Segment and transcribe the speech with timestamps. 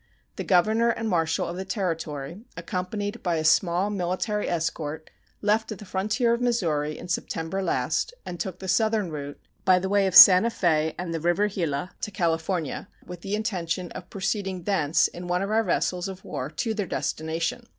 [0.35, 5.11] The governor and marshal of the Territory, accompanied by a small military escort,
[5.43, 9.89] left the frontier of Missouri in September last, and took the southern route, by the
[9.89, 14.63] way of Santa Fe and the river Gila, to California, with the intention of proceeding
[14.63, 17.67] thence in one of our vessels of war to their destination.